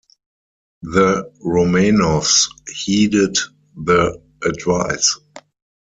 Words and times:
The 0.81 1.31
Romanovs 1.45 2.47
heeded 2.75 3.37
the 3.75 4.19
advice. 4.43 5.19